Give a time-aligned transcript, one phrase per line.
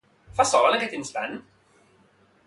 [0.37, 1.35] Fa sol en aquest instant?